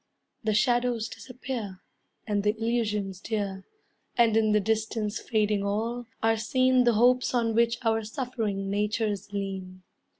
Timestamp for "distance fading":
4.59-5.63